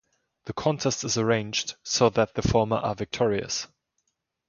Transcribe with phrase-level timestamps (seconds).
[0.45, 3.67] The contest is arranged so that the former are victorious.